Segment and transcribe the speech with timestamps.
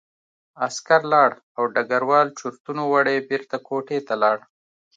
[0.65, 4.37] عسکر لاړ او ډګروال چورتونو وړی بېرته کوټې ته لاړ